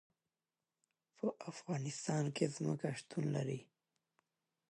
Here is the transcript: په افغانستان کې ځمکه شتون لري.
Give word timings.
په 1.17 1.27
افغانستان 1.51 2.23
کې 2.35 2.45
ځمکه 2.55 2.87
شتون 2.99 3.25
لري. 3.35 3.59